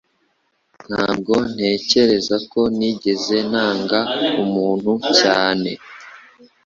Ntabwo 0.87 1.33
ntekereza 1.51 2.35
ko 2.51 2.61
nigeze 2.77 3.37
nanga 3.51 3.99
umuntu 4.43 4.91
cyane. 5.19 5.71